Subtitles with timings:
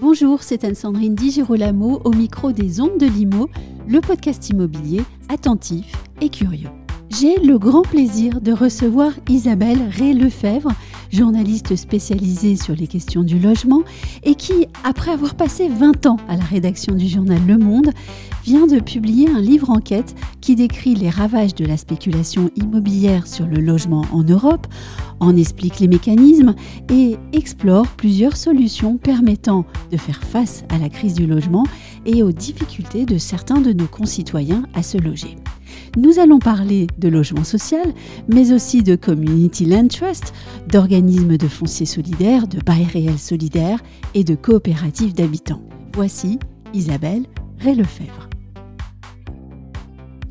[0.00, 3.48] Bonjour, c'est Anne-Sandrine Di Girolamo au micro des Ondes de Limo,
[3.86, 6.70] le podcast immobilier attentif et curieux.
[7.10, 10.72] J'ai le grand plaisir de recevoir Isabelle Ré-Lefebvre,
[11.10, 13.82] journaliste spécialisée sur les questions du logement
[14.22, 17.90] et qui, après avoir passé 20 ans à la rédaction du journal Le Monde,
[18.44, 23.46] vient de publier un livre enquête qui décrit les ravages de la spéculation immobilière sur
[23.46, 24.66] le logement en Europe,
[25.20, 26.54] en explique les mécanismes
[26.90, 31.64] et explore plusieurs solutions permettant de faire face à la crise du logement
[32.06, 35.36] et aux difficultés de certains de nos concitoyens à se loger.
[35.96, 37.92] Nous allons parler de logement social,
[38.28, 40.32] mais aussi de Community Land Trust,
[40.68, 43.80] d'organismes de foncier solidaire, de bail réel solidaire
[44.14, 45.62] et de coopératives d'habitants.
[45.92, 46.38] Voici
[46.72, 47.24] Isabelle
[47.58, 48.28] Ray-Lefebvre.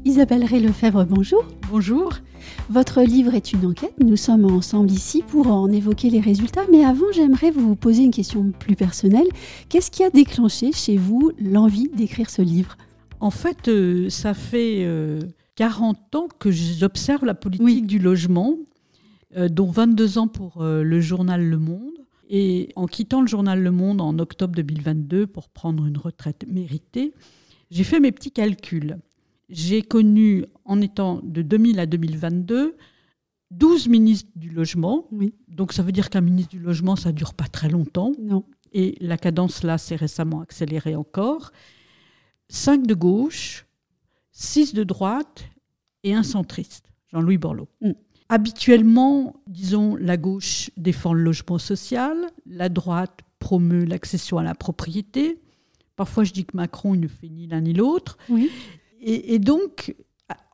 [0.05, 1.43] Isabelle Ray-Lefebvre, bonjour.
[1.69, 2.13] Bonjour.
[2.69, 3.93] Votre livre est une enquête.
[3.99, 6.63] Nous sommes ensemble ici pour en évoquer les résultats.
[6.71, 9.27] Mais avant, j'aimerais vous poser une question plus personnelle.
[9.67, 12.77] Qu'est-ce qui a déclenché chez vous l'envie d'écrire ce livre?
[13.19, 14.85] En fait, euh, ça fait
[15.59, 18.55] 40 euh, ans que j'observe la politique du logement,
[19.35, 21.93] euh, dont 22 ans pour le journal Le Monde.
[22.31, 27.13] Et en quittant le journal Le Monde en octobre 2022 pour prendre une retraite méritée,
[27.71, 28.97] j'ai fait mes petits calculs
[29.49, 32.77] j'ai connu, en étant de 2000 à 2022,
[33.51, 35.07] 12 ministres du logement.
[35.11, 35.33] Oui.
[35.47, 38.11] Donc ça veut dire qu'un ministre du logement, ça ne dure pas très longtemps.
[38.21, 38.45] Non.
[38.71, 41.51] Et la cadence là s'est récemment accélérée encore.
[42.49, 43.65] 5 de gauche,
[44.39, 45.45] 6 de droite
[46.03, 47.67] et un centriste, Jean-Louis Borloo.
[47.81, 47.91] Mm.
[48.29, 55.39] Habituellement, disons, la gauche défend le logement social, la droite promeut l'accession à la propriété.
[55.95, 58.17] Parfois, je dis que Macron il ne fait ni l'un ni l'autre.
[58.29, 58.49] Oui
[59.01, 59.95] et, donc,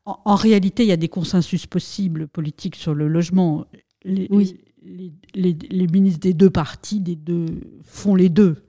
[0.06, 3.66] en, réalité, il y a des consensus possibles politiques sur le logement.
[4.03, 4.59] Les, oui.
[4.84, 7.47] les, ministres des deux partis des deux,
[7.84, 8.63] font les deux.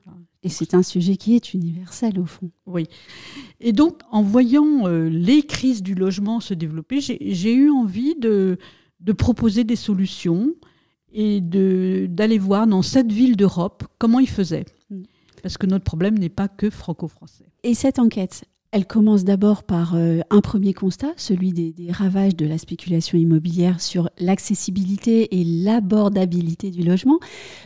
[0.46, 2.52] Et c'est un sujet qui est universel au fond.
[2.66, 2.86] Oui.
[3.58, 8.56] Et donc, en voyant euh, les crises du logement se développer, j'ai eu envie de,
[9.00, 10.54] de, proposer des solutions
[11.12, 14.66] et d'aller voir dans cette ville d'Europe comment ils faisaient.
[14.90, 15.02] Mm.
[15.42, 17.46] Parce que notre problème n'est pas que franco-français.
[17.64, 18.44] Et cette enquête,
[18.76, 23.80] elle commence d'abord par euh, un premier constat, celui des, ravages de la spéculation immobilière
[23.80, 27.18] sur l'accessibilité et l'abordabilité du logement.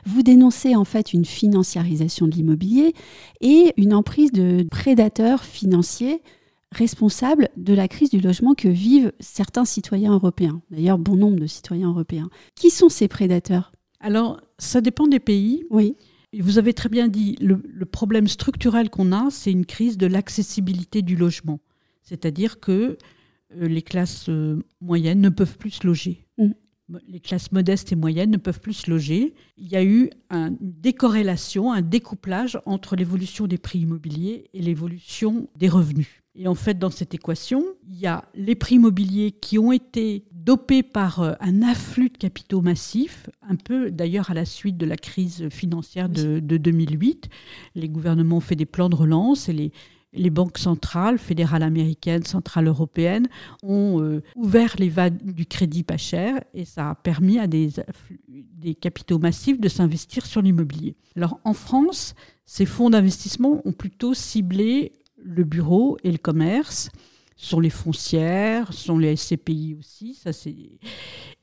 [0.06, 2.94] Vous dénoncez en fait une financiarisation de l'immobilier
[3.40, 6.22] et une emprise de prédateurs financiers
[6.70, 11.48] responsables de la crise du logement que vivent certains citoyens européens, d'ailleurs bon nombre de
[11.48, 12.30] citoyens européens.
[12.54, 13.72] Qui sont ces prédateurs?
[13.98, 15.64] Alors, ça dépend des pays.
[15.70, 15.96] Oui.
[16.38, 21.02] Vous avez très bien dit, le, problème structurel qu'on a, c'est une crise de l'accessibilité
[21.02, 21.60] du logement.
[22.02, 22.98] C'est-à-dire que
[23.56, 26.26] euh, les classes euh, moyennes ne peuvent plus se loger.
[26.38, 26.50] Mm.
[27.06, 29.34] Les classes modestes et moyennes ne peuvent plus se loger.
[29.56, 35.48] Il y a eu une décorrélation, un découplage entre l'évolution des prix immobiliers et l'évolution
[35.54, 36.20] des revenus.
[36.34, 40.24] Et en fait, dans cette équation, il y a les prix immobiliers qui ont été
[40.44, 44.86] dopés par euh, un afflux de capitaux massifs, un peu d'ailleurs à la suite de
[44.86, 47.28] la crise financière de, 2008.
[47.74, 49.72] Les gouvernements ont fait des plans de relance et les,
[50.12, 53.28] les banques centrales, fédérales américaines, centrales européennes,
[53.62, 57.70] ont euh, ouvert les vannes du crédit pas cher et ça a permis à des,
[58.28, 60.96] des capitaux massifs de s'investir sur l'immobilier.
[61.16, 62.14] Alors en France,
[62.46, 66.90] ces fonds d'investissement ont plutôt ciblé le bureau et le commerce
[67.40, 70.14] sont les foncières, sont les SCPI aussi.
[70.14, 70.30] Ça.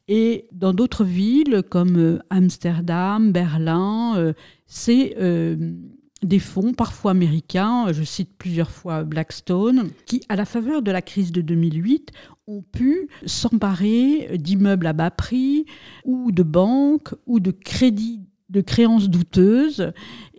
[0.08, 4.34] Et dans d'autres villes comme euh, Amsterdam, Berlin, euh,
[4.68, 5.74] c'est euh,
[6.22, 11.02] des fonds, parfois américains, je cite plusieurs fois Blackstone, qui, à la faveur de la
[11.02, 12.12] crise de 2008,
[12.48, 15.66] ont pu s'emparer d'immeubles à bas prix
[16.06, 19.92] ou de banques ou de crédits de créances douteuses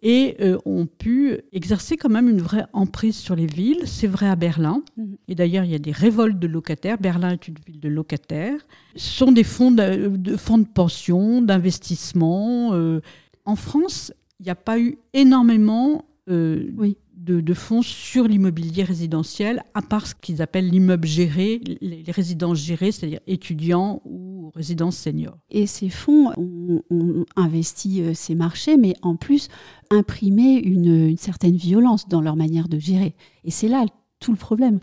[0.03, 3.83] et euh, ont pu exercer quand même une vraie emprise sur les villes.
[3.87, 4.83] C'est vrai à Berlin.
[4.97, 5.17] Mhm.
[5.29, 6.99] Et d'ailleurs, il y a des révoltes de locataires.
[6.99, 8.61] Berlin est une ville de locataires.
[8.97, 12.75] Ce sont des fonds de, fonds de pension, d'investissement.
[12.75, 13.01] Euh.
[13.45, 16.97] en France, il n'y a pas eu énormément euh, oui
[17.29, 22.93] de, fonds sur l'immobilier résidentiel, à part ce qu'ils appellent l'immeuble géré, les, résidences gérées,
[22.93, 25.37] c'est-à-dire étudiants ou résidences seniors.
[25.51, 29.49] Et ces fonds ont, investi euh, ces marchés, mais en plus
[29.91, 33.15] imprimé une, certaine violence dans leur manière de gérer.
[33.45, 33.85] Et c'est là
[34.21, 34.81] tout le problème.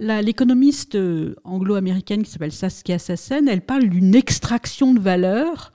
[0.00, 5.72] L'économiste euh, anglo-américaine qui s'appelle Saskia Sassen, elle parle d'une extraction de valeur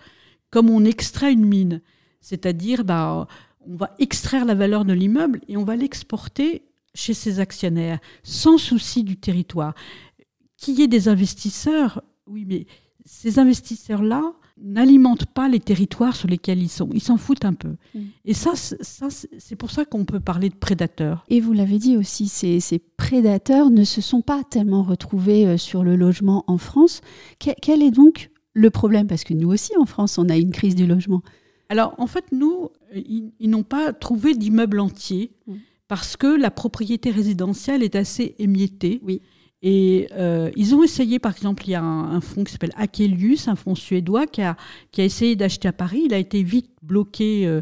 [0.52, 1.82] comme on extrait une mine.
[2.22, 3.28] C'est-à-dire, bah,
[3.68, 6.64] on va extraire la valeur de l'immeuble et on va l'exporter
[6.94, 9.74] chez ses actionnaires, sans souci du territoire.
[10.58, 12.66] Qu'il y ait des investisseurs, oui, mais
[13.06, 16.90] ces investisseurs-là n'alimentent pas les territoires sur lesquels ils sont.
[16.94, 17.76] Ils s'en foutent un peu.
[17.96, 18.00] Mm.
[18.26, 21.26] Et ça, ça c'est pour ça qu'on peut parler de prédateurs.
[21.28, 25.58] Et vous l'avez dit aussi, ces, ces, prédateurs ne se sont pas tellement retrouvés euh,
[25.58, 27.02] sur le logement en France.
[27.40, 29.08] quel est donc le problème?
[29.08, 31.24] Parce que nous aussi, en France, on a une crise du logement.
[31.70, 35.56] Alors, en fait, nous, ils, n'ont pas trouvé d'immeuble entier mm.
[35.88, 39.00] parce que la propriété résidentielle est assez émiettée.
[39.04, 39.22] Oui.
[39.66, 43.48] Et euh, ils ont essayé, par exemple, il y a un, fonds qui s'appelle Akelius,
[43.48, 44.58] un fonds suédois, qui a,
[44.92, 46.04] qui a essayé d'acheter à Paris.
[46.06, 47.62] Il a été vite bloqué euh,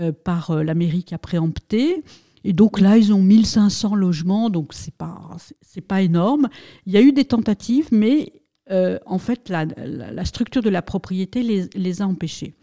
[0.00, 2.02] euh, par l'Amérique a préempté.
[2.42, 6.48] Et donc là, ils ont 1500 logements, donc c'est pas, c'est pas énorme.
[6.84, 8.32] Il y a eu des tentatives, mais
[8.68, 12.54] en fait, la, la, structure de la propriété les, les a empêchés.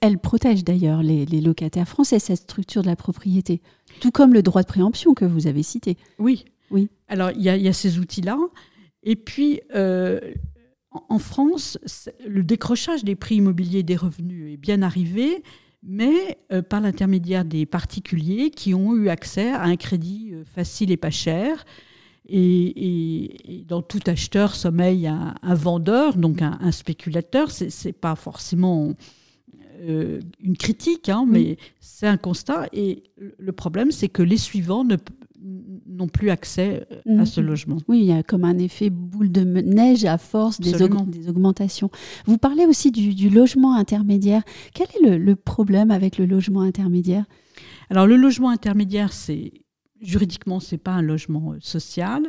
[0.00, 3.60] Elle protège d'ailleurs les, les, locataires français, cette structure de la propriété,
[4.00, 5.96] tout comme le droit de préemption que vous avez cité.
[6.18, 6.88] Oui, oui.
[7.08, 8.38] Alors, il y, a ces outils-là.
[9.02, 10.18] Et puis, euh,
[11.08, 11.78] en France,
[12.26, 15.42] le décrochage des prix immobiliers des revenus est bien arrivé,
[15.82, 20.90] mais euh, par l'intermédiaire des particuliers qui ont eu accès à un crédit euh, facile
[20.90, 21.64] et pas cher.
[22.28, 27.50] Et, dans tout acheteur sommeille un, vendeur, donc un, spéculateur.
[27.50, 28.94] Ce n'est pas forcément
[29.82, 32.66] une critique, hein, mais c'est un constat.
[32.72, 33.02] Et
[33.38, 34.96] le problème, c'est que les suivants ne,
[35.86, 37.46] n'ont plus accès euh, à ce mhm.
[37.46, 37.78] logement.
[37.88, 41.90] Oui, il y a comme un effet boule de neige à force des, des augmentations.
[42.26, 44.42] Vous parlez aussi du, logement intermédiaire.
[44.74, 47.24] Quel est le, problème avec le logement intermédiaire?
[47.90, 49.52] Alors le logement intermédiaire, c'est
[50.00, 52.22] juridiquement, c'est pas un logement euh, social.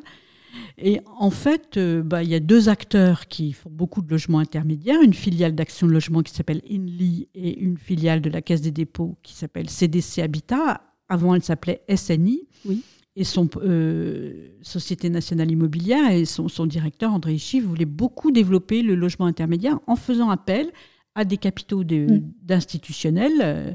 [0.78, 4.40] Et en fait, euh, bah, il y a deux acteurs qui font beaucoup de logements
[4.40, 8.62] intermédiaires, une filiale d'Action de Logement qui s'appelle INLI et une filiale de la Caisse
[8.62, 10.82] des dépôts qui s'appelle CDC Habitat.
[11.10, 12.48] Avant, elle s'appelait SNI.
[12.66, 12.84] Oui
[13.16, 18.96] et son euh, Société nationale immobilière et son, directeur, André Ichy, voulaient beaucoup développer le
[18.96, 20.72] logement intermédiaire en faisant appel
[21.16, 22.22] à des capitaux mm.
[22.42, 23.42] d'institutionnels.
[23.42, 23.74] Euh,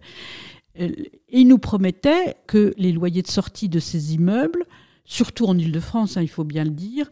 [0.74, 4.64] et il nous promettait que les loyers de sortie de ces immeubles,
[5.08, 7.10] surtout en Ile-de-France, hein, il faut bien le dire,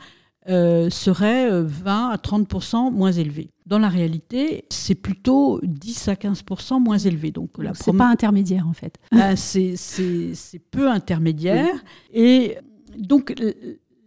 [0.48, 3.50] euh, serait 20 euh, à 30% moins élevé.
[3.64, 7.32] Dans la réalité, c'est plutôt 10 à 15% moins élevé.
[7.32, 8.96] Donc, c'est pas intermédiaire en fait.
[9.10, 11.82] Ben, c'est peu intermédiaire.
[12.12, 12.58] Et
[12.96, 13.34] donc,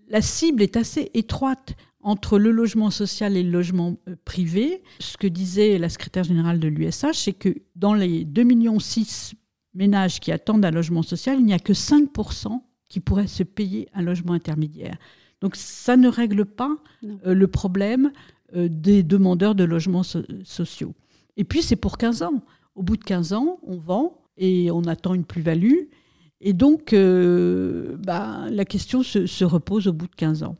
[0.07, 4.83] la cible est assez étroite entre le logement social et le logement euh, privé.
[5.00, 8.77] Ce que disait la secrétaire générale de l'USH, c'est que dans les 2,6 millions
[9.74, 12.09] ménages qui attendent un logement social, il n'y a que 5
[12.89, 14.97] qui pourraient se payer un logement intermédiaire.
[15.41, 16.75] Donc ça ne règle pas
[17.25, 18.12] euh, le problème
[18.56, 20.94] euh, des demandeurs de logements sociaux.
[21.38, 22.44] Et puis c'est pour 15 ans.
[22.75, 25.86] Au bout de 15 ans, on vend et on attend une plus-value.
[26.41, 30.57] Et donc euh, bah, la question se, repose au bout de 15 ans.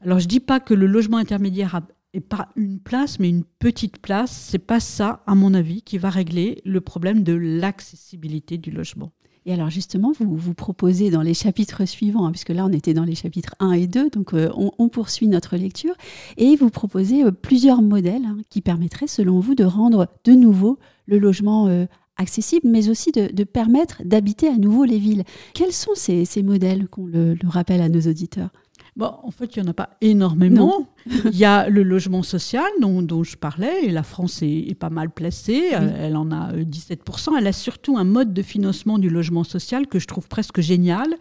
[0.00, 1.80] Alors je ne dis pas que le logement intermédiaire
[2.14, 4.32] n'est pas une place, mais une petite place.
[4.32, 9.12] C'est pas ça, à mon avis, qui va régler le problème de l'accessibilité du logement.
[9.44, 12.94] Et alors justement, vous vous proposez dans les chapitres suivants, hein, puisque là on était
[12.94, 15.94] dans les chapitres 1 et 2, donc euh, on, poursuit notre lecture,
[16.36, 20.78] et vous proposez euh, plusieurs modèles hein, qui permettraient selon vous de rendre de nouveau
[21.06, 21.86] le logement euh,
[22.16, 25.24] accessible, mais aussi de, permettre d'habiter à nouveau les villes.
[25.54, 28.50] Quels sont ces, modèles qu'on le rappelle à nos auditeurs?
[28.94, 30.86] Bon, en fait, il n'y en a pas énormément.
[31.06, 35.10] il y a le logement social dont, je parlais, et la France est, pas mal
[35.10, 35.70] placée.
[35.72, 37.32] Elle en a 17%.
[37.32, 40.60] Euh, Elle a surtout un mode de financement du logement social que je trouve presque
[40.60, 41.16] génial,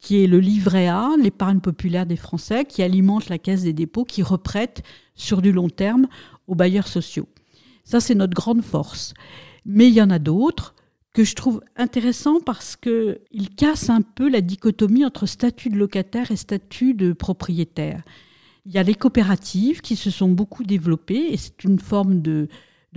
[0.00, 4.04] qui est le livret A, l'épargne populaire des Français, qui alimente la caisse des dépôts,
[4.04, 4.82] qui reprête
[5.14, 6.08] sur du long terme
[6.48, 7.28] aux bailleurs sociaux.
[7.84, 9.14] Ça, c'est notre grande force.
[9.64, 10.74] Mais il y en a d'autres
[11.12, 16.30] que je trouve intéressant parce qu'il casse un peu la dichotomie entre statut de locataire
[16.30, 18.02] et statut de propriétaire.
[18.64, 22.48] Il y a les coopératives qui se sont beaucoup développées et c'est une forme de,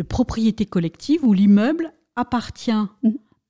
[0.07, 2.72] propriété collective où l'immeuble appartient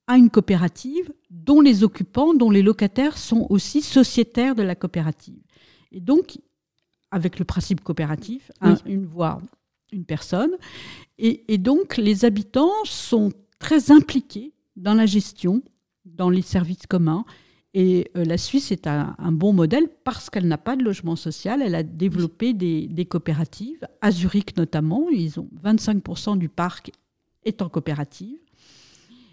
[0.08, 5.42] à une coopérative dont les occupants, dont les locataires sont aussi sociétaires de la coopérative.
[5.92, 6.40] Et donc,
[7.12, 8.52] avec le principe coopératif,
[8.86, 9.42] une voix,
[9.92, 10.52] une personne.
[11.18, 15.64] Et, et donc, les habitants sont très impliqués dans la gestion,
[16.06, 17.26] dans les services communs.
[17.74, 21.62] Et euh, la Suisse est un, bon modèle parce qu'elle n'a pas de logement social.
[21.62, 25.10] Elle a développé des, coopératives, à Zurich notamment.
[25.10, 26.92] Ils ont 25% du parc
[27.44, 28.40] est en coopérative.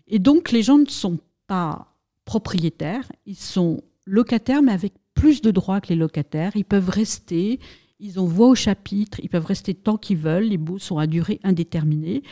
[0.08, 5.50] Et donc les gens ne sont pas propriétaires, ils sont locataires, mais avec plus de
[5.50, 6.52] droits que les locataires.
[6.54, 7.60] Ils peuvent rester,
[8.04, 11.06] Ils ont voix au chapitre, ils peuvent rester tant qu'ils veulent, les baux sont à
[11.06, 12.24] durée indéterminée.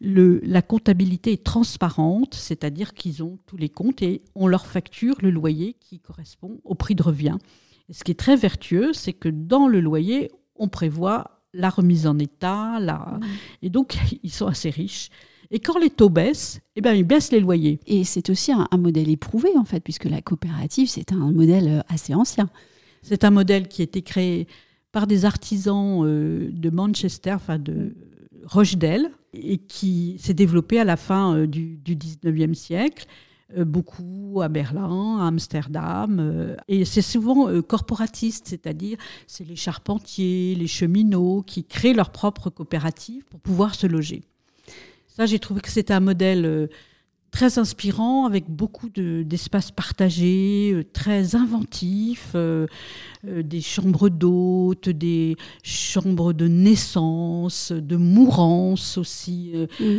[0.00, 5.14] Le, la comptabilité est transparente, c'est-à-dire qu'ils ont tous les comptes et on leur facture
[5.22, 7.36] le loyer qui correspond au prix de revient.
[7.88, 12.08] Et ce qui est très vertueux, c'est que dans le loyer, on prévoit la remise
[12.08, 12.96] en état, la...
[13.20, 13.20] Mmh.
[13.62, 15.08] et donc ils sont assez riches.
[15.52, 17.78] Et quand les taux baissent, eh bien, ils baissent les loyers.
[17.86, 21.80] Et c'est aussi un, modèle éprouvé, en fait, puisque la coopérative, c'est un modèle euh,
[21.88, 22.48] assez ancien.
[23.02, 24.48] C'est un modèle qui a été créé
[24.92, 27.94] par des artisans euh, de Manchester, enfin de
[28.44, 33.06] Rochdale, et qui s'est développé à la fin euh, du, du 19e siècle
[33.66, 36.56] beaucoup à Berlin, à Amsterdam.
[36.68, 38.96] et c'est souvent corporatiste, c'est-à-dire
[39.26, 44.22] c'est les charpentiers, les cheminots qui créent leur propre coopérative pour pouvoir se loger.
[45.16, 46.66] Ça, j'ai trouvé que c'était un modèle euh,
[47.32, 52.66] très inspirant, avec beaucoup d'espaces partagés, euh, très inventifs, euh,
[53.24, 59.52] des chambres d'hôtes, des chambres de naissance, de mourance aussi.
[59.80, 59.98] Mm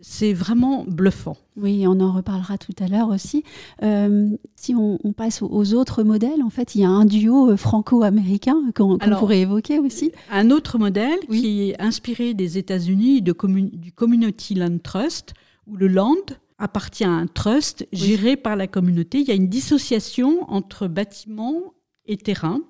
[0.00, 1.36] c'est vraiment bluffant.
[1.56, 3.44] Oui, on en reparlera tout à l'heure aussi.
[3.82, 7.56] Euh, si on, passe aux autres modèles, en fait, il y a un duo euh,
[7.56, 10.12] franco-américain qu'on pourrait évoquer aussi.
[10.30, 15.34] Un autre modèle qui est inspiré des États-Unis du Community Land Trust,
[15.66, 16.16] où le land
[16.60, 19.18] appartient à un trust géré par la communauté.
[19.20, 21.74] Il y a une dissociation entre bâtiment
[22.06, 22.60] et terrain.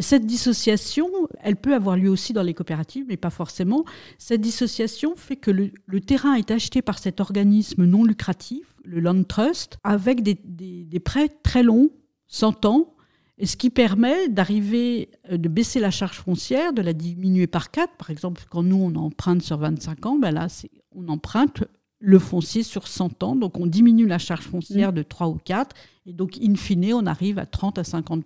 [0.00, 1.08] Cette dissociation,
[1.40, 3.84] elle peut avoir lieu aussi dans les coopératives, mais pas forcément.
[4.18, 9.22] Cette dissociation fait que le, terrain est acheté par cet organisme non lucratif, le Land
[9.24, 11.90] Trust, avec des, prêts très longs,
[12.26, 12.94] 100 ans,
[13.38, 17.72] et ce qui permet d'arriver, euh, de baisser la charge foncière, de la diminuer par
[17.72, 17.96] 4.
[17.96, 20.46] Par exemple, quand nous, on emprunte sur 25 ans, ben là,
[20.94, 21.64] on emprunte
[22.04, 23.34] le foncier sur 100 ans.
[23.34, 24.96] Donc, on diminue la charge foncière mmh.
[24.96, 25.74] de 3 ou 4.
[26.06, 28.24] Et donc, in fine, on arrive à 30 à 50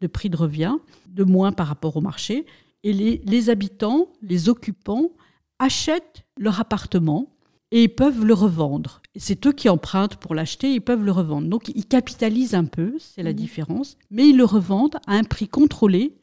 [0.00, 0.76] de prix de revient,
[1.08, 2.44] de moins par rapport au marché.
[2.84, 5.10] Et les, habitants, les occupants,
[5.58, 7.28] achètent leur appartement
[7.70, 9.00] et ils peuvent le revendre.
[9.16, 11.48] C'est eux qui empruntent pour l'acheter, ils peuvent le revendre.
[11.48, 13.36] Donc ils capitalisent un peu, c'est la mmh.
[13.36, 16.16] différence, mais ils le revendent à un prix contrôlé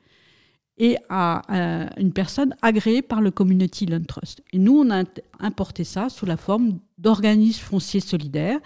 [0.79, 4.41] et à, à, une personne agréée par le Community Land Trust.
[4.53, 5.03] Et nous, on a
[5.39, 8.59] importé ça sous la forme d'organismes fonciers solidaires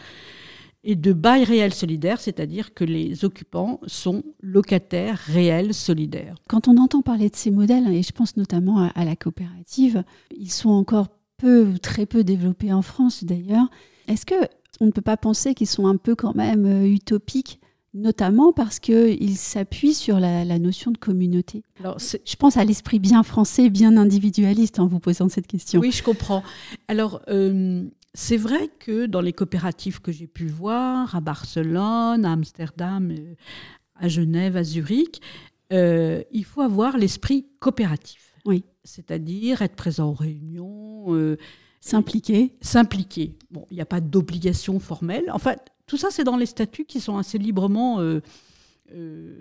[0.83, 6.35] et de bail réel solidaire, c'est-à-dire que les occupants sont locataires réels solidaires.
[6.47, 10.03] Quand on entend parler de ces modèles, et je pense notamment à, la coopérative,
[10.35, 13.69] ils sont encore peu ou très peu développés en France d'ailleurs.
[14.07, 14.35] Est-ce que
[14.81, 17.59] on ne peut pas penser qu'ils sont un peu quand même euh, utopiques
[17.93, 21.63] notamment parce qu'ils s'appuient sur la, notion de communauté.
[21.79, 25.79] Alors, je pense à l'esprit bien français, bien individualiste en vous posant cette question.
[25.79, 26.43] Oui, je comprends.
[26.87, 27.83] Alors, euh,
[28.13, 33.35] c'est vrai que dans les coopératives que j'ai pu voir, à Barcelone, à Amsterdam, euh,
[33.95, 35.21] à Genève, à Zurich,
[35.71, 38.33] euh, il faut avoir l'esprit coopératif.
[38.45, 38.63] Oui.
[38.83, 41.05] C'est-à-dire être présent aux réunions.
[41.15, 41.37] Euh,
[41.79, 42.55] s'impliquer.
[42.61, 43.35] S'impliquer.
[43.49, 45.29] Bon, il n'y a pas d'obligation formelle.
[45.31, 47.99] En fait, tout ça, c'est dans les statuts qui sont assez librement
[48.91, 49.31] euh,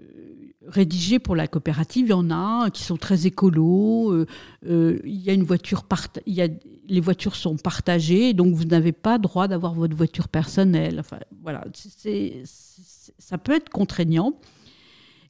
[0.69, 2.07] rédigés pour la coopérative.
[2.07, 4.13] Il y en a qui sont très écolos.
[4.13, 4.27] Euh,
[4.67, 5.85] euh, il y a une voiture
[6.25, 6.49] il y a,
[6.89, 11.01] les voitures sont partagées, donc vous n'avez pas droit d'avoir votre voiture personnelle.
[11.01, 14.39] Enfin, voilà, c'est, ça peut être contraignant.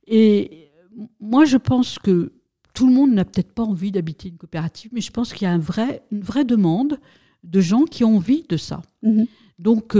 [0.07, 0.71] Et
[1.19, 2.33] moi, je pense que
[2.75, 5.49] tout le monde n'a peut-être pas envie d'habiter une coopérative, mais je pense qu'il y
[5.49, 7.00] a un vrai, une vraie demande
[7.42, 8.83] de gens qui ont envie de ça.
[9.02, 9.26] Mm-hmm.
[9.59, 9.97] Donc,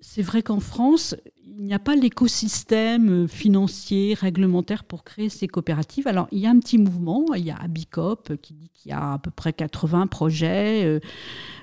[0.00, 1.14] c'est vrai qu'en France,
[1.60, 6.08] il n'y a pas l'écosystème financier, réglementaire pour créer ces coopératives.
[6.08, 8.94] Alors, il y a un petit mouvement, il y a Abicop qui dit qu'il y
[8.94, 11.00] a à peu près 80 projets, euh,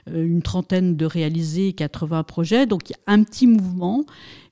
[0.10, 2.67] euh, une trentaine de réalisés, 80 projets.
[2.67, 4.06] Donc, il y a un petit mouvement,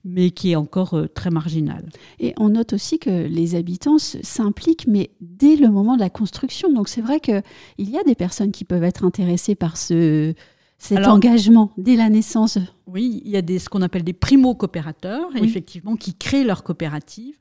[0.04, 1.88] mais qui est encore euh, très marginal.
[2.18, 6.72] Et on note aussi que les habitants s'impliquent, mais dès le moment de la construction.
[6.72, 7.42] Donc, c'est vrai qu'il
[7.78, 10.34] y a des personnes qui peuvent être intéressées par ce
[10.78, 12.58] cet engagement dès la naissance.
[12.86, 17.36] Oui, il y a des, ce qu'on appelle des primo-coopérateurs, effectivement, qui créent leur coopérative.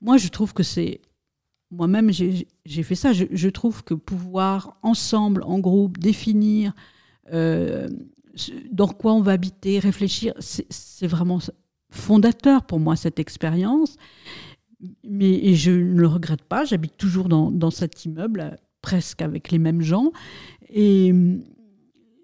[0.00, 1.00] Moi, je trouve que c'est.
[1.70, 3.12] Moi-même, j'ai fait ça.
[3.12, 6.72] Je, trouve que pouvoir, ensemble, en groupe, définir
[7.32, 7.88] euh,
[8.72, 11.38] dans quoi on va habiter, réfléchir, c'est vraiment
[11.90, 13.96] fondateur pour moi, cette expérience.
[15.04, 16.64] Mais et je ne le regrette pas.
[16.64, 20.10] J'habite toujours dans, dans cet immeuble, presque avec les mêmes gens.
[20.70, 21.12] Et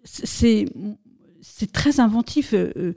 [0.07, 2.55] c'est très inventif.
[2.55, 2.93] Euh, euh,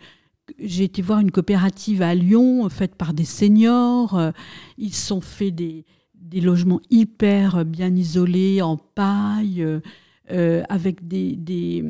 [0.58, 4.18] j'ai été voir une coopérative à Lyon faite par des seniors.
[4.18, 4.32] Euh,
[4.78, 5.86] ils sont fait des,
[6.34, 9.66] logements hyper bien isolés, en paille,
[10.30, 11.84] avec des,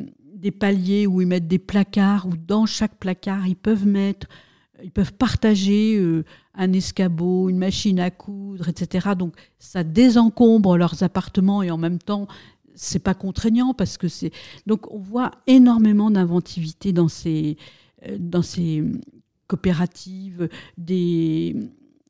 [0.58, 4.26] paliers où ils mettent des placards, où dans chaque placard, ils peuvent mettre
[4.82, 6.24] ils peuvent partager euh,
[6.54, 9.10] un escabeau, une machine à coudre, etc.
[9.16, 12.26] Donc ça désencombre leurs appartements et en même temps
[12.80, 14.32] c'est pas contraignant parce que c'est
[14.66, 17.56] donc on voit énormément d'inventivité dans ces
[18.06, 18.84] euh, dans ces
[19.46, 21.56] coopératives des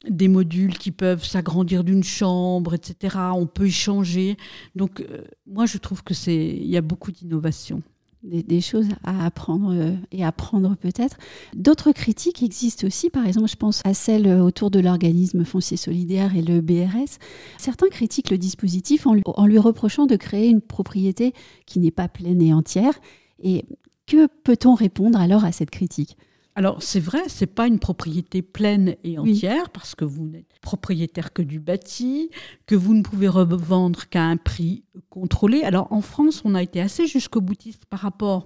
[0.09, 3.17] des modules qui peuvent s'agrandir d'une chambre, etc.
[3.35, 4.39] On peut y changer.
[4.75, 7.83] Donc, euh, moi, je trouve que c'est, il y a beaucoup d'innovation
[8.23, 11.17] des, choses à apprendre euh, et apprendre peut-être.
[11.55, 16.37] D'autres critiques existent aussi, par exemple, je pense à celle autour de l'organisme foncier solidaire
[16.37, 17.19] et le BRS.
[17.59, 21.33] Certains critiquent le dispositif en lui, en lui reprochant de créer une propriété
[21.67, 22.95] qui n'est pas pleine et entière.
[23.43, 23.65] Et
[24.07, 26.17] que peut-on répondre alors à cette critique?
[26.61, 31.33] Alors c'est vrai, c'est pas une propriété pleine et entière parce que vous n'êtes propriétaire
[31.33, 32.29] que du bâti,
[32.67, 35.62] que vous ne pouvez revendre qu'à un prix contrôlé.
[35.62, 38.45] Alors en France, on a été assez jusqu'au boutiste par rapport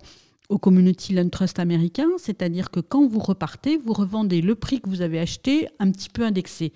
[0.49, 4.89] au Community Land Trust américain, c'est-à-dire que quand vous repartez, vous revendez le prix que
[4.89, 6.73] vous avez acheté un petit peu indexé.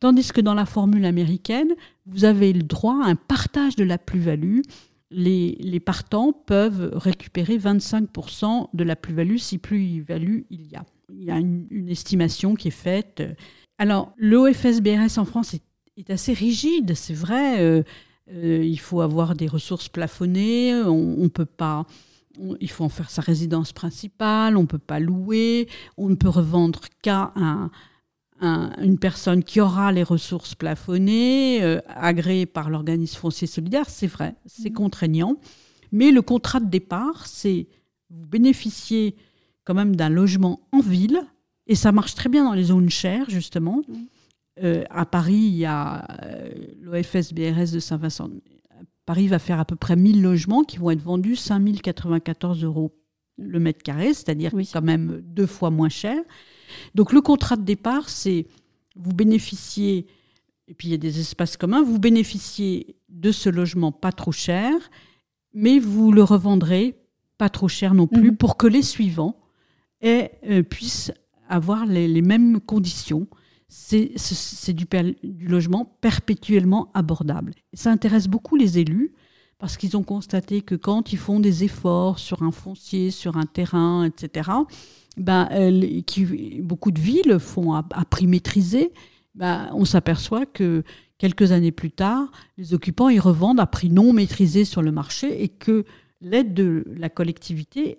[0.00, 1.72] Tandis que dans la formule américaine,
[2.04, 4.60] vous avez le droit à un partage de la plus-value
[5.14, 10.84] les, partants peuvent récupérer 25% de la plus-value si plus-value il y a.
[11.10, 13.22] Il y a une, estimation qui est faite.
[13.78, 17.60] Alors, l'OFS-BRS en France est, assez rigide, c'est vrai.
[17.60, 17.82] Euh,
[18.32, 21.86] euh, il faut avoir des ressources plafonnées, on, on peut pas.
[22.60, 25.68] il faut en faire sa résidence principale, on ne peut pas louer,
[25.98, 27.70] on ne peut revendre qu'à un,
[28.40, 34.34] une personne qui aura les ressources plafonnées, euh, agréées par l'organisme foncier solidaire, c'est vrai,
[34.46, 34.74] c'est mmh.
[34.74, 35.36] contraignant.
[35.92, 37.68] Mais le contrat de départ, c'est
[38.10, 39.16] vous bénéficiez
[39.64, 41.20] quand même d'un logement en ville,
[41.66, 43.82] et ça marche très bien dans les zones chères, justement.
[43.88, 43.94] Mmh.
[44.62, 46.50] Euh, à Paris, il y a euh,
[46.80, 48.30] l'OFS-BRS de Saint-Vincent.
[49.06, 52.94] Paris va faire à peu près 1000 logements qui vont être vendus 5094 euros
[53.36, 56.16] le mètre carré, c'est-à-dire quand même deux fois moins cher.
[56.94, 58.46] Donc le contrat de départ, c'est
[58.96, 60.06] vous bénéficiez,
[60.68, 64.32] et puis il y a des espaces communs, vous bénéficiez de ce logement pas trop
[64.32, 64.72] cher,
[65.52, 66.96] mais vous le revendrez
[67.38, 68.36] pas trop cher non plus mhm.
[68.36, 69.36] pour que les suivants
[70.00, 71.12] aient, euh, puissent
[71.48, 73.26] avoir les, mêmes conditions.
[73.68, 74.86] C'est du,
[75.22, 77.54] du, logement perpétuellement abordable.
[77.72, 79.12] ça intéresse beaucoup les élus
[79.58, 83.46] parce qu'ils ont constaté que quand ils font des efforts sur un foncier, sur un
[83.46, 84.50] terrain, etc.,
[85.16, 85.48] ben,
[86.06, 88.92] qui, beaucoup de villes font à, prix maîtrisé,
[89.34, 90.82] ben, on s'aperçoit que
[91.18, 95.42] quelques années plus tard, les occupants y revendent à prix non maîtrisé sur le marché
[95.42, 95.84] et que
[96.20, 97.98] l'aide de la collectivité,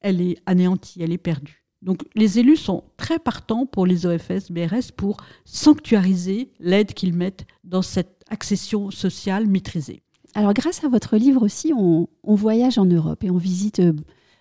[0.00, 1.64] elle est anéantie, elle est perdue.
[1.82, 7.46] Donc les élus sont très partants pour les OFS, BRS, pour sanctuariser l'aide qu'ils mettent
[7.64, 10.02] dans cette accession sociale maîtrisée.
[10.38, 13.92] Alors grâce à votre livre aussi, on, voyage en Europe et on visite euh,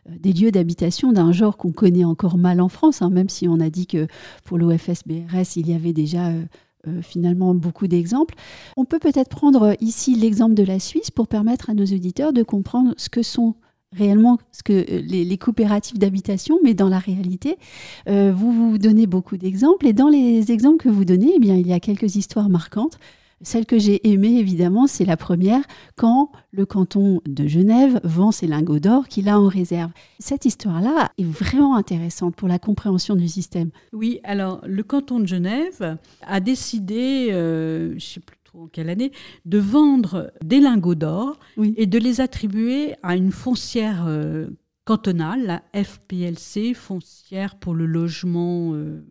[0.08, 3.60] des lieux d'habitation d'un genre qu'on connaît encore mal en France, hein, même si on
[3.60, 4.06] a dit que
[4.44, 6.44] pour l'OFS-BRS, il y avait déjà euh,
[6.88, 8.36] euh, finalement beaucoup d'exemples.
[8.78, 12.44] On peut peut-être prendre ici l'exemple de la Suisse pour permettre à nos auditeurs de
[12.44, 13.56] comprendre ce que sont
[13.92, 17.58] réellement ce que les, coopératives d'habitation, mais dans la réalité,
[18.06, 21.66] vous vous donnez beaucoup d'exemples et dans les exemples que vous donnez, eh bien, il
[21.66, 23.00] y a quelques histoires marquantes.
[23.42, 25.62] Celle que j'ai aimée, évidemment, c'est la première,
[25.96, 29.92] quand le canton de Genève vend ses lingots d'or qu'il a en réserve.
[30.18, 33.70] Cette histoire-là est vraiment intéressante pour la compréhension du système.
[33.94, 38.68] Oui, alors le canton de Genève a décidé, euh, je ne sais plus trop en
[38.68, 39.12] quelle année,
[39.46, 41.38] de vendre des lingots d'or
[41.76, 44.48] et de les attribuer à une foncière euh,
[44.84, 49.06] cantonale, la FPLC, foncière pour le logement, euh,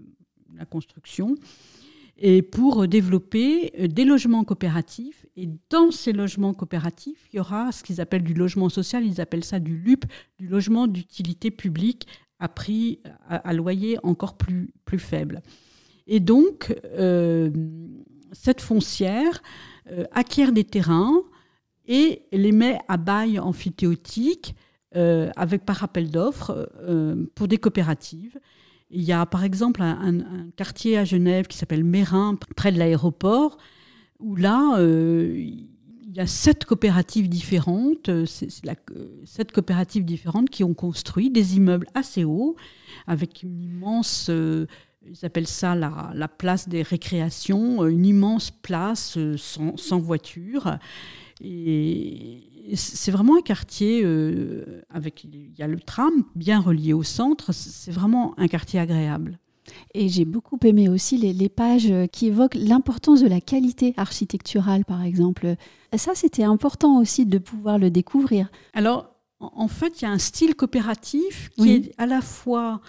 [0.57, 1.37] la construction
[2.19, 5.27] et pour développer euh, des logements coopératifs.
[5.37, 9.21] Et dans ces logements coopératifs, il y aura ce qu'ils appellent du logement social, ils
[9.21, 10.05] appellent ça du LUP,
[10.39, 12.07] du logement d'utilité publique
[12.39, 15.41] à prix, à, loyer encore plus, plus faible.
[16.07, 17.51] Et donc, euh,
[18.33, 19.43] cette foncière
[19.91, 21.23] euh, acquiert des terrains
[21.87, 24.55] et les met à bail amphithéotique
[24.93, 26.71] avec par appel d'offres
[27.35, 28.39] pour des coopératives.
[28.91, 33.59] Il y a par exemple un, quartier à Genève qui s'appelle Mérin, près de l'aéroport,
[34.21, 38.49] où là, euh, il y a sept coopératives différentes, c'est,
[39.25, 42.57] sept coopératives différentes qui ont construit des immeubles assez hauts,
[43.07, 44.67] avec une immense, euh,
[45.05, 50.79] ils appellent ça la, place des récréations, une immense place euh, sans, sans voiture.
[51.43, 57.03] Et c'est vraiment un quartier euh, avec il y a le tram bien relié au
[57.03, 57.53] centre.
[57.53, 59.39] C'est vraiment un quartier agréable.
[59.95, 65.03] Et j'ai beaucoup aimé aussi les, pages qui évoquent l'importance de la qualité architecturale, par
[65.03, 65.57] exemple.
[65.97, 68.49] Ça, c'était important aussi de pouvoir le découvrir.
[68.75, 72.81] Alors, en fait, il y a un style coopératif qui est à la fois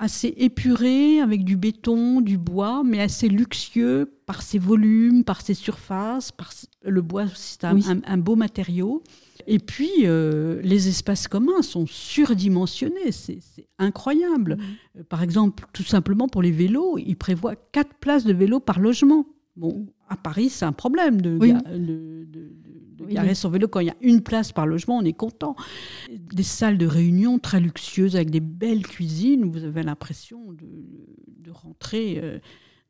[0.00, 5.52] assez épuré, avec du béton, du bois, mais assez luxueux par ses volumes, par ses
[5.54, 6.32] surfaces.
[6.32, 6.50] Par...
[6.82, 9.02] Le bois, c'est un, beau matériau.
[9.46, 13.40] Et puis, euh, les espaces communs sont surdimensionnés, c'est
[13.78, 14.56] incroyable.
[14.56, 15.02] Mmh.
[15.04, 19.26] Par exemple, tout simplement pour les vélos, ils prévoient quatre places de vélo par logement.
[19.56, 21.38] Bon, à Paris, c'est un problème de,
[23.08, 23.68] garer son vélo.
[23.68, 25.56] Quand il y a une place par logement, on est content.
[26.10, 32.20] Des salles de réunion très luxueuses avec des belles cuisines, vous avez l'impression de, rentrer
[32.22, 32.38] euh,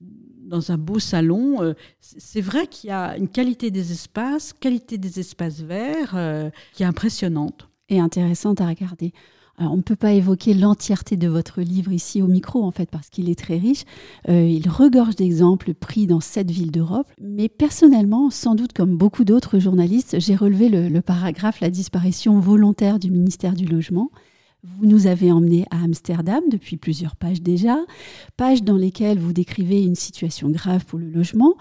[0.00, 1.62] dans un beau salon.
[1.62, 6.50] Euh, c'est vrai qu'il y a une qualité des espaces, qualité des espaces verts euh,
[6.74, 7.68] qui est impressionnante.
[7.88, 9.12] Et intéressante à regarder
[9.68, 13.10] on ne peut pas évoquer l'entièreté de votre livre ici au micro, en fait, parce
[13.10, 13.84] qu'il est très riche.
[14.28, 17.08] Euh, il regorge d'exemples pris dans sept villes d'Europe.
[17.20, 22.98] Mais personnellement, sans doute comme beaucoup d'autres journalistes, j'ai relevé le, paragraphe La disparition volontaire
[22.98, 24.10] du ministère du Logement.
[24.62, 27.78] Vous nous avez emmenés à Amsterdam depuis plusieurs pages déjà,
[28.36, 31.54] pages dans lesquelles vous décrivez une situation grave pour le logement.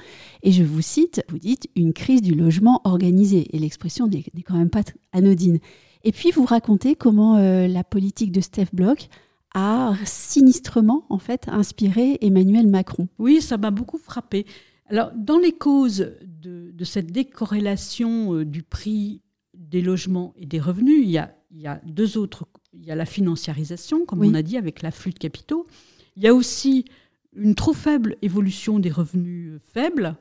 [0.43, 3.55] Et je vous cite, vous dites une crise du logement organisée.
[3.55, 4.83] Et l'expression n'est quand même pas
[5.13, 5.59] anodine.
[6.03, 9.09] Et puis vous racontez comment euh, la politique de Steph Bloch
[9.53, 13.07] a sinistrement en fait inspiré Emmanuel Macron.
[13.17, 14.45] Oui, ça m'a beaucoup frappé.
[14.87, 19.21] Alors dans les causes de, cette décorrélation euh, du prix
[19.53, 22.47] des logements et des revenus, il y a, il y a deux autres.
[22.73, 25.67] Il y a la financiarisation, comme on a dit, avec l'afflux de capitaux.
[26.15, 26.85] Il y a aussi
[27.35, 30.15] une trop faible évolution des revenus faibles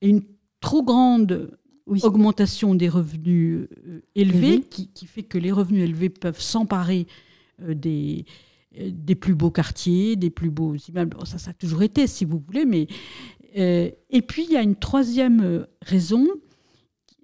[0.00, 0.22] et une
[0.60, 1.58] trop grande
[2.02, 7.06] augmentation des revenus euh, élevés, qui, fait que les revenus élevés peuvent s'emparer
[7.62, 8.24] euh, des,
[8.78, 11.16] euh, des plus beaux quartiers, des plus beaux immeubles.
[11.24, 12.86] ça, ça a toujours été, si vous voulez, mais...
[13.54, 16.28] et puis, il y a une troisième raison.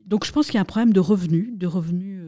[0.04, 2.20] Donc, je pense qu'il y a un problème de revenus, de revenus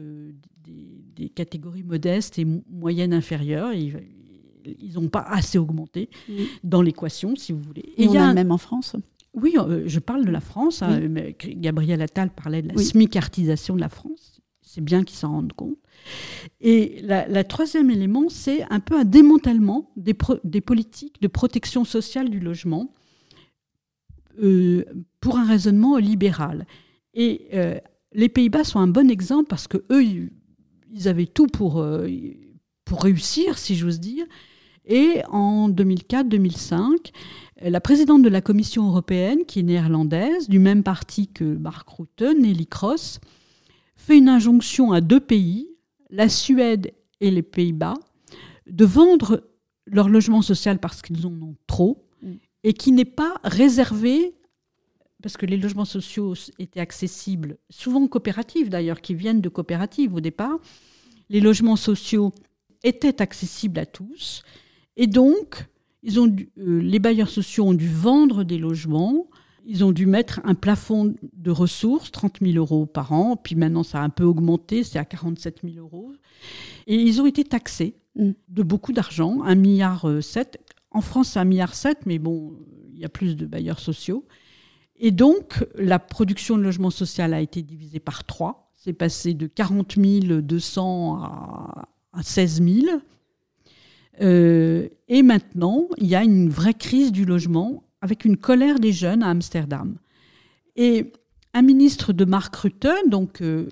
[1.15, 3.73] des, catégories modestes et moyennes inférieures.
[3.73, 6.09] Ils n'ont pas assez augmenté
[6.63, 7.93] dans l'équation, si vous voulez.
[7.97, 8.95] Et, il y a même en France
[9.33, 10.81] oui, euh, je parle de la France.
[10.81, 10.99] Hein,
[11.39, 14.41] Gabriel Attal parlait de la smicartisation de la France.
[14.61, 15.77] C'est bien qu'ils s'en rendent compte.
[16.61, 20.13] Et le troisième élément, c'est un peu un démantèlement des,
[20.61, 22.93] politiques de protection sociale du logement
[24.41, 24.85] euh,
[25.19, 26.67] pour un raisonnement libéral.
[27.13, 27.79] Et euh,
[28.13, 31.85] les Pays-Bas sont un bon exemple parce que eux, ils avaient tout pour,
[32.85, 34.25] pour réussir, si j'ose dire.
[34.85, 37.11] Et en 2004-2005,
[37.61, 42.21] la présidente de la Commission européenne, qui est néerlandaise, du même parti que Mark Rutte,
[42.21, 43.19] Nelly Cross,
[43.95, 45.67] fait une injonction à deux pays,
[46.09, 47.95] la Suède et les Pays-Bas,
[48.67, 49.43] de vendre
[49.85, 52.33] leur logement social parce qu'ils en ont trop mm.
[52.63, 54.35] et qui n'est pas réservé,
[55.21, 60.21] parce que les logements sociaux étaient accessibles, souvent coopératives d'ailleurs, qui viennent de coopératives au
[60.21, 60.59] départ,
[61.29, 62.31] les logements sociaux
[62.83, 64.43] étaient accessibles à tous
[64.95, 65.65] et donc,
[66.03, 69.27] ils ont euh, les bailleurs sociaux ont dû vendre des logements.
[69.65, 73.35] Ils ont dû mettre un plafond de ressources, 30 000 euros par an.
[73.35, 76.13] Puis maintenant, ça a un peu augmenté, c'est à 47 000 euros.
[76.87, 78.31] Et ils ont été taxés mm.
[78.47, 80.05] de beaucoup d'argent, 1,7 milliard.
[80.91, 81.73] En France, c'est 1,7 milliard,
[82.05, 82.53] mais bon,
[82.93, 84.25] il y a plus de bailleurs sociaux.
[84.97, 88.71] Et donc, la production de logement social a été divisée par trois.
[88.75, 93.01] C'est passé de 40 200 à 16 000.
[94.21, 98.91] Euh, et maintenant, il y a une vraie crise du logement avec une colère des
[98.91, 99.97] jeunes à Amsterdam.
[100.75, 101.11] Et
[101.53, 103.67] un ministre de Mark Rutte, donc euh,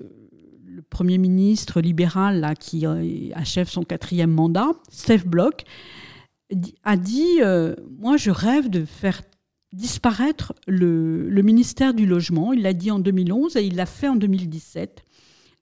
[0.66, 5.64] le Premier ministre libéral là, qui euh, achève son quatrième mandat, Steve Bloch,
[6.82, 7.40] a dit
[7.98, 9.20] Moi, je rêve de faire
[9.74, 12.54] disparaître le ministère du Logement.
[12.54, 15.04] Il l'a dit en 2011 et il l'a fait en 2017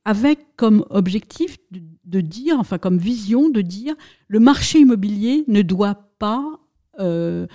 [0.06, 1.58] avec comme objectif
[2.04, 3.96] de, dire, enfin comme vision de dire,
[4.28, 6.60] le marché immobilier ne doit pas,
[7.00, 7.48] euh,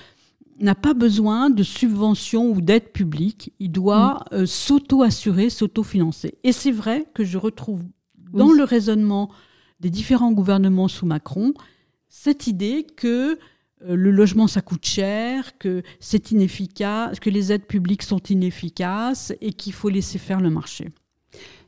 [0.60, 4.36] n'a pas besoin de subventions ou d'aides publiques, il doit mm.
[4.36, 6.36] euh, s'auto-assurer, s'auto-financer.
[6.44, 7.84] Et c'est vrai que je retrouve
[8.34, 9.32] dans le raisonnement
[9.80, 11.54] des différents gouvernements sous Macron
[12.10, 13.40] cette idée que
[13.86, 19.32] euh, le logement, ça coûte cher, que c'est inefficace, que les aides publiques sont inefficaces
[19.40, 20.90] et qu'il faut laisser faire le marché.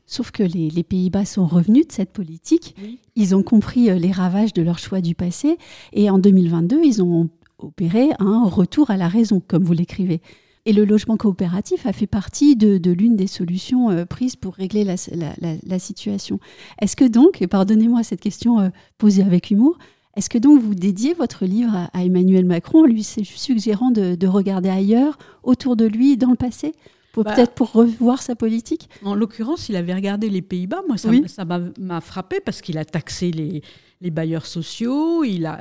[0.06, 2.76] Sauf que les, Pays-Bas sont revenus de cette politique.
[3.16, 5.56] Ils ont compris euh, les ravages de leur choix du passé.
[5.92, 10.20] Et en 2022, ils ont opéré un retour à la raison, comme vous l'écrivez.
[10.66, 14.84] Et le logement coopératif a fait partie de, l'une des solutions euh, prises pour régler
[14.84, 16.38] la, situation.
[16.80, 19.78] Est-ce que donc, et pardonnez-moi cette question euh, posée avec humour,
[20.16, 24.26] est-ce que donc vous dédiez votre livre à, Emmanuel Macron en lui suggérant de, de
[24.26, 26.72] regarder ailleurs, autour de lui, dans le passé?
[27.22, 28.88] Bah, peut-être pour revoir sa politique?
[29.04, 30.82] En l'occurrence, il avait regardé les Pays-Bas.
[30.88, 31.44] Moi, ça
[31.78, 33.62] m'a frappé parce qu'il a taxé les,
[34.10, 35.24] bailleurs sociaux.
[35.24, 35.60] Il a,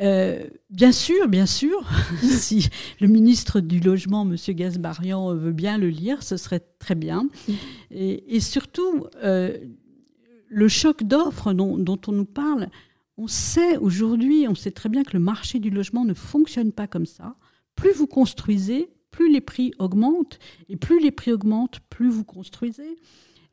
[0.00, 1.86] Euh, bien sûr, bien sûr,
[2.22, 2.68] si
[3.00, 4.36] le ministre du Logement, M.
[4.54, 7.28] Gazbarian, veut bien le lire, ce serait très bien.
[7.90, 9.58] Et, surtout, euh,
[10.48, 12.68] le choc d'offres dont, dont, on nous parle,
[13.18, 16.86] on sait aujourd'hui, on sait très bien que le marché du logement ne fonctionne pas
[16.86, 17.36] comme ça.
[17.74, 18.88] Plus vous construisez,
[19.20, 20.38] plus les prix augmentent,
[20.70, 22.96] et plus les prix augmentent, plus vous construisez,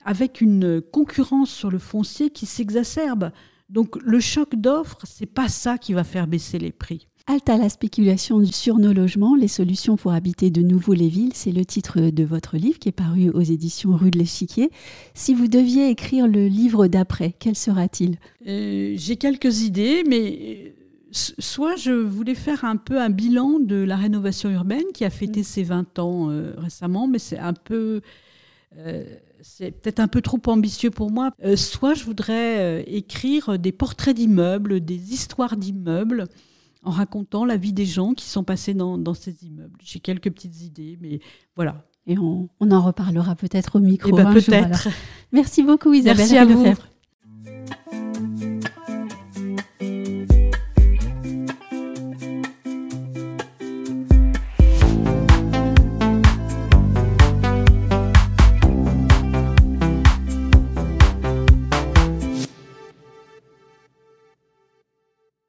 [0.05, 3.31] avec une concurrence sur le foncier qui s'exacerbe.
[3.69, 7.09] Donc le choc d'offres, c'est pas ça qui va faire baisser les prix.
[7.25, 11.33] Halte à la spéculation sur nos logements, les solutions pour habiter de nouveau les villes,
[11.33, 14.71] c'est le titre de votre livre qui est paru aux éditions Rue de l'Échiquier.
[15.13, 18.19] Si vous deviez écrire le livre d'après, quel sera-t-il?
[18.47, 23.75] Euh, J'ai quelques idées, mais euh, soit je voulais faire un peu un bilan de
[23.75, 25.43] la rénovation urbaine qui a fêté mm.
[25.43, 28.01] ses 20 ans euh, récemment, mais c'est un peu
[29.41, 31.31] c'est peut-être un peu trop ambitieux pour moi.
[31.43, 36.25] Euh, soit je voudrais euh, écrire des portraits d'immeubles, des histoires d'immeubles,
[36.83, 39.77] en racontant la vie des gens qui sont passés dans, ces immeubles.
[39.83, 41.19] J'ai quelques petites idées, mais
[41.55, 41.85] voilà.
[42.05, 44.17] Et on, en reparlera peut-être au micro.
[44.17, 44.87] Eh ben, peut-être.
[45.33, 46.17] Merci beaucoup Isabelle.
[46.17, 46.65] Merci à vous.